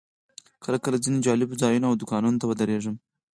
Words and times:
کله 0.63 0.77
کله 0.85 0.97
ځینو 1.03 1.23
جالبو 1.25 1.59
ځایونو 1.61 1.85
او 1.89 1.99
دوکانونو 2.01 2.39
ته 2.41 2.45
ودرېږم. 2.47 2.95